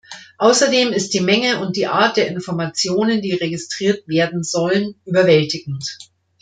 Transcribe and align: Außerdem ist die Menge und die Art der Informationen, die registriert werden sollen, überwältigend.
Außerdem 0.39 0.93
ist 0.93 1.13
die 1.13 1.19
Menge 1.19 1.59
und 1.59 1.75
die 1.75 1.85
Art 1.85 2.17
der 2.17 2.25
Informationen, 2.27 3.21
die 3.21 3.33
registriert 3.35 4.07
werden 4.07 4.41
sollen, 4.43 4.95
überwältigend. 5.05 5.99